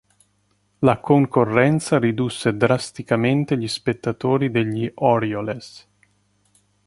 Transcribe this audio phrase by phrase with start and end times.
[0.79, 5.87] La concorrenza ridusse drasticamente gli spettatori degli Orioles.